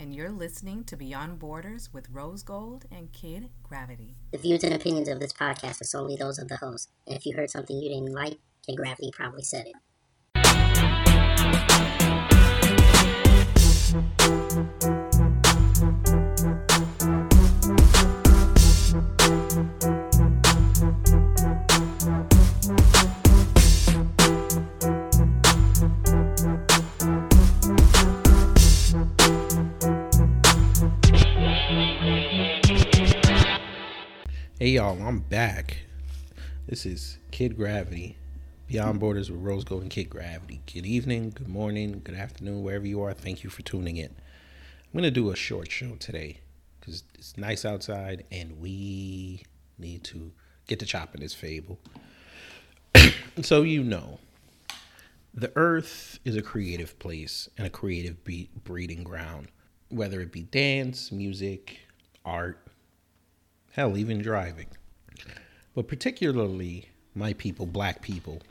[0.00, 4.16] and you're listening to Beyond Borders with Rose Gold and Kid Gravity.
[4.32, 7.26] The views and opinions of this podcast are solely those of the host, and if
[7.26, 9.74] you heard something you didn't like, Kid Gravity probably said it.
[34.62, 35.78] Hey y'all, I'm back.
[36.66, 38.18] This is Kid Gravity,
[38.66, 40.60] Beyond Borders with Rose Gold and Kid Gravity.
[40.70, 43.14] Good evening, good morning, good afternoon, wherever you are.
[43.14, 44.14] Thank you for tuning in.
[44.92, 46.40] I'm to do a short show today
[46.78, 49.44] because it's nice outside and we
[49.78, 50.30] need to
[50.66, 51.78] get to chopping this fable.
[53.40, 54.18] so, you know,
[55.32, 58.18] the earth is a creative place and a creative
[58.62, 59.48] breeding ground,
[59.88, 61.78] whether it be dance, music,
[62.26, 62.69] art
[63.70, 64.66] hell, even driving.
[65.74, 68.42] But particularly my people, black people,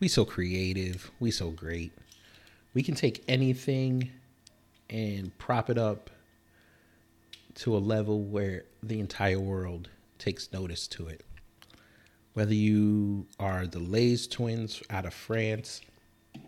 [0.00, 1.92] we so creative, we so great.
[2.74, 4.10] We can take anything
[4.90, 6.10] and prop it up
[7.54, 11.24] to a level where the entire world takes notice to it.
[12.34, 15.82] Whether you are the Les twins out of France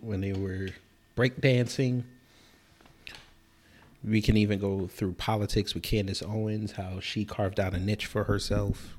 [0.00, 0.68] when they were
[1.16, 2.04] breakdancing
[4.06, 8.06] we can even go through politics with Candace Owens, how she carved out a niche
[8.06, 8.96] for herself.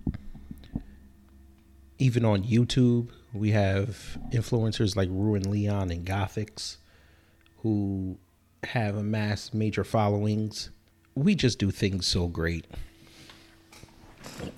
[1.98, 6.78] Even on YouTube, we have influencers like Ruin Leon and Gothics
[7.58, 8.18] who
[8.64, 10.72] have amassed major followings.
[11.14, 12.66] We just do things so great.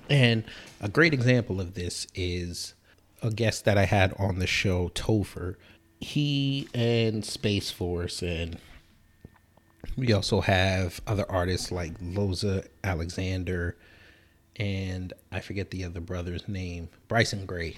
[0.08, 0.44] And
[0.80, 2.74] a great example of this is
[3.22, 5.56] a guest that I had on the show, Topher.
[6.00, 8.58] He and Space Force and
[9.96, 13.76] we also have other artists like Loza Alexander
[14.58, 17.76] and I forget the other brother's name, Bryson Gray.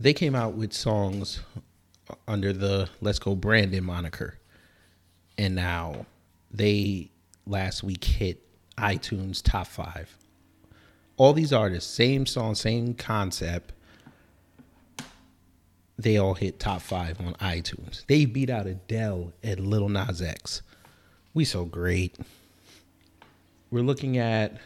[0.00, 1.40] They came out with songs
[2.26, 4.38] under the Let's Go Brandon moniker.
[5.38, 6.06] And now
[6.50, 7.10] they
[7.46, 8.42] last week hit
[8.76, 10.16] iTunes top five.
[11.16, 13.72] All these artists, same song, same concept.
[15.98, 18.04] They all hit top five on iTunes.
[18.06, 20.62] They beat out Adele and Lil Nas X
[21.36, 22.16] we so great.
[23.70, 24.56] We're looking at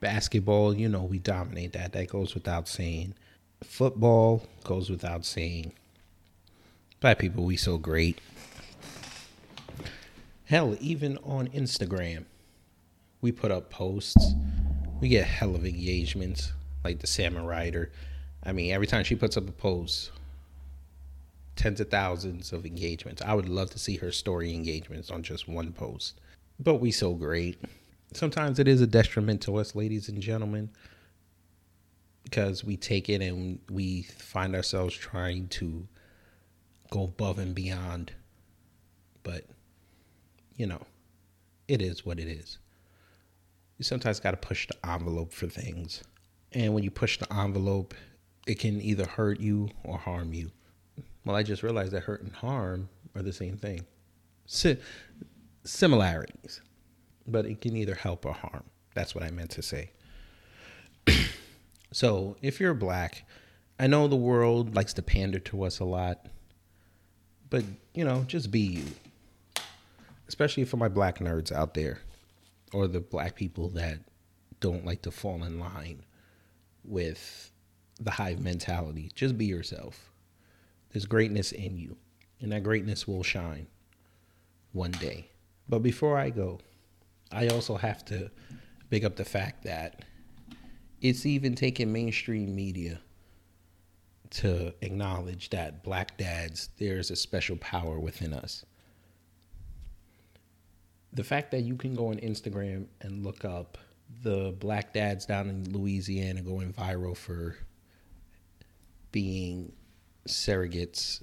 [0.00, 1.92] basketball, you know, we dominate that.
[1.92, 3.12] That goes without saying.
[3.62, 5.72] Football goes without saying.
[7.00, 8.22] Black people, we so great.
[10.46, 12.24] Hell, even on Instagram,
[13.20, 14.32] we put up posts.
[15.02, 16.54] We get hell of engagements,
[16.84, 17.90] like the Salmon Rider.
[18.42, 20.10] I mean, every time she puts up a post,
[21.56, 23.22] tens of thousands of engagements.
[23.22, 26.20] I would love to see her story engagements on just one post.
[26.58, 27.58] But we so great.
[28.12, 30.70] Sometimes it is a detriment to us, ladies and gentlemen,
[32.22, 35.86] because we take it and we find ourselves trying to
[36.90, 38.12] go above and beyond.
[39.22, 39.44] But,
[40.56, 40.82] you know,
[41.66, 42.58] it is what it is.
[43.78, 46.02] You sometimes got to push the envelope for things.
[46.52, 47.94] And when you push the envelope,
[48.46, 50.52] it can either hurt you or harm you.
[51.24, 53.86] Well, I just realized that hurt and harm are the same thing.
[54.46, 54.76] Si-
[55.64, 56.60] similarities,
[57.26, 58.64] but it can either help or harm.
[58.94, 59.90] That's what I meant to say.
[61.92, 63.24] so, if you're black,
[63.78, 66.26] I know the world likes to pander to us a lot,
[67.50, 67.64] but
[67.94, 68.84] you know, just be you.
[70.28, 72.00] Especially for my black nerds out there,
[72.72, 73.98] or the black people that
[74.60, 76.04] don't like to fall in line
[76.84, 77.50] with
[78.00, 79.10] the hive mentality.
[79.14, 80.10] Just be yourself.
[80.94, 81.96] There's greatness in you,
[82.40, 83.66] and that greatness will shine
[84.72, 85.28] one day.
[85.68, 86.60] But before I go,
[87.32, 88.30] I also have to
[88.90, 90.04] big up the fact that
[91.00, 93.00] it's even taken mainstream media
[94.30, 98.64] to acknowledge that black dads, there's a special power within us.
[101.12, 103.78] The fact that you can go on Instagram and look up
[104.22, 107.56] the black dads down in Louisiana going viral for
[109.10, 109.72] being
[110.28, 111.22] surrogates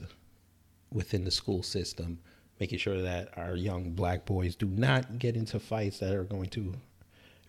[0.92, 2.20] within the school system
[2.62, 6.48] making sure that our young black boys do not get into fights that are going
[6.48, 6.76] to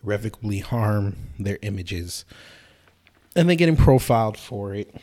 [0.03, 2.25] irrevocably harm their images.
[3.35, 4.95] And then getting profiled for it.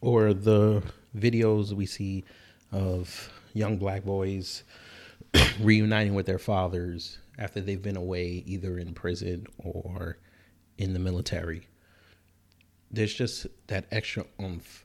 [0.00, 0.84] Or the
[1.16, 2.24] videos we see
[2.70, 4.62] of young black boys
[5.60, 10.18] reuniting with their fathers after they've been away either in prison or
[10.76, 11.66] in the military.
[12.92, 14.84] There's just that extra oomph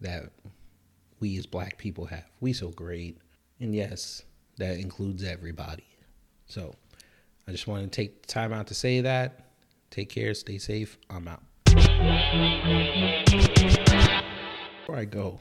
[0.00, 0.30] that
[1.20, 2.24] we as black people have.
[2.40, 3.18] We so great.
[3.60, 4.22] And yes
[4.60, 5.86] that includes everybody.
[6.46, 6.74] So
[7.48, 9.46] i just want to take time out to say that.
[9.90, 10.34] Take care.
[10.34, 10.98] Stay safe.
[11.08, 11.42] I'm out.
[14.80, 15.40] Before I go,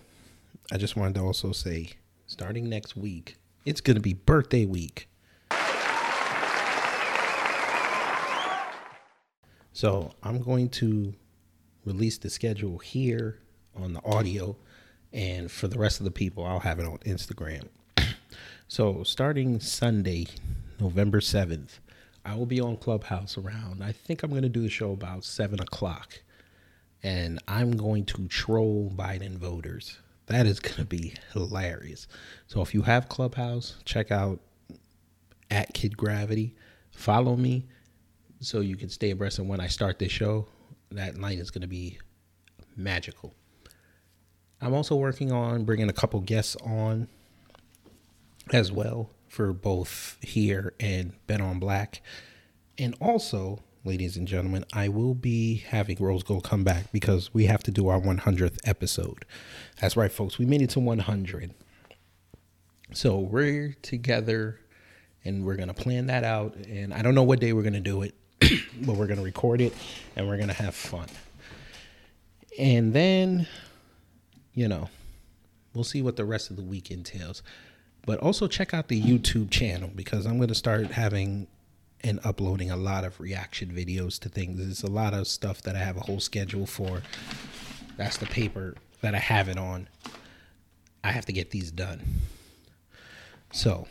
[0.72, 1.90] I just wanted to also say
[2.28, 3.36] starting next week,
[3.66, 5.10] it's going to be birthday week.
[9.74, 11.14] So I'm going to
[11.86, 13.40] release the schedule here
[13.76, 14.56] on the audio,
[15.14, 17.68] and for the rest of the people, I'll have it on Instagram.
[18.68, 20.28] so starting Sunday,
[20.80, 21.80] November 7th,
[22.26, 25.24] I will be on Clubhouse around, I think I'm going to do the show about
[25.24, 26.22] 7 o'clock
[27.04, 29.98] and I'm going to troll Biden voters.
[30.28, 32.08] That is going to be hilarious.
[32.48, 34.40] So if you have Clubhouse, check out
[35.50, 36.56] at Kid Gravity.
[36.92, 37.68] Follow me
[38.42, 40.48] so you can stay abreast of when I start this show.
[40.92, 42.00] That night is going to be
[42.76, 43.34] magical.
[44.62, 47.08] I'm also working on bringing a couple guests on
[48.52, 52.02] as well for both here and Bet on Black.
[52.78, 57.46] And also, ladies and gentlemen, I will be having Rose Gold come back because we
[57.46, 59.26] have to do our 100th episode.
[59.80, 60.38] That's right, folks.
[60.38, 61.54] We made it to 100.
[62.92, 64.60] So we're together
[65.24, 66.56] and we're going to plan that out.
[66.56, 68.16] And I don't know what day we're going to do it,
[68.82, 69.74] but we're going to record it
[70.16, 71.08] and we're going to have fun.
[72.58, 73.48] And then,
[74.54, 74.90] you know,
[75.74, 77.44] we'll see what the rest of the week entails.
[78.06, 81.48] But also check out the YouTube channel because I'm going to start having
[82.02, 84.58] and uploading a lot of reaction videos to things.
[84.58, 87.02] There's a lot of stuff that I have a whole schedule for.
[87.98, 89.90] That's the paper that I have it on.
[91.04, 92.02] I have to get these done.
[93.52, 93.88] So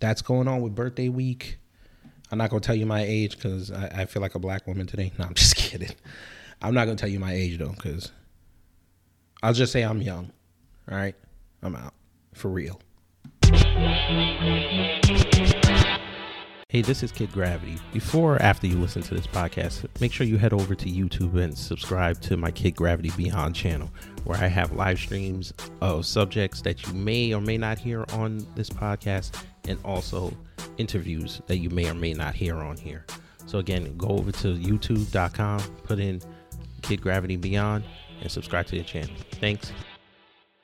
[0.00, 1.58] that's going on with birthday week.
[2.30, 4.86] I'm not gonna tell you my age because I, I, feel like a black woman
[4.86, 5.12] today.
[5.18, 5.90] No, I'm just kidding.
[6.62, 8.12] I'm not gonna tell you my age though, because
[9.42, 10.30] I'll just say I'm young.
[10.90, 11.14] All right,
[11.62, 11.94] I'm out
[12.34, 12.80] for real.
[16.68, 17.78] Hey, this is Kid Gravity.
[17.92, 21.40] Before or after you listen to this podcast, make sure you head over to YouTube
[21.42, 23.90] and subscribe to my Kid Gravity Beyond channel,
[24.24, 28.46] where I have live streams of subjects that you may or may not hear on
[28.54, 30.32] this podcast, and also
[30.76, 33.04] interviews that you may or may not hear on here.
[33.46, 36.20] So, again, go over to youtube.com, put in
[36.82, 37.84] Kid Gravity Beyond,
[38.20, 39.14] and subscribe to the channel.
[39.32, 39.72] Thanks.